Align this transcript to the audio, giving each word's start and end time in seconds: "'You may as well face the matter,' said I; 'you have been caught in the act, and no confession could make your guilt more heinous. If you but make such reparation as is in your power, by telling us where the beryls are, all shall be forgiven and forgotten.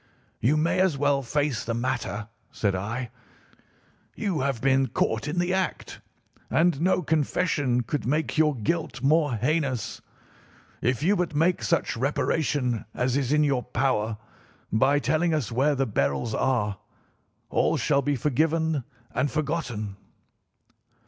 "'You 0.39 0.57
may 0.57 0.79
as 0.79 0.97
well 0.97 1.21
face 1.21 1.63
the 1.63 1.75
matter,' 1.75 2.27
said 2.51 2.73
I; 2.73 3.11
'you 4.15 4.39
have 4.39 4.59
been 4.59 4.87
caught 4.87 5.27
in 5.27 5.37
the 5.37 5.53
act, 5.53 6.01
and 6.49 6.81
no 6.81 7.03
confession 7.03 7.83
could 7.83 8.07
make 8.07 8.35
your 8.35 8.55
guilt 8.55 9.03
more 9.03 9.35
heinous. 9.35 10.01
If 10.81 11.03
you 11.03 11.15
but 11.15 11.35
make 11.35 11.61
such 11.61 11.95
reparation 11.95 12.83
as 12.95 13.15
is 13.15 13.31
in 13.31 13.43
your 13.43 13.61
power, 13.61 14.17
by 14.73 14.97
telling 14.97 15.35
us 15.35 15.51
where 15.51 15.75
the 15.75 15.85
beryls 15.85 16.33
are, 16.33 16.79
all 17.51 17.77
shall 17.77 18.01
be 18.01 18.15
forgiven 18.15 18.83
and 19.13 19.29
forgotten. 19.29 19.97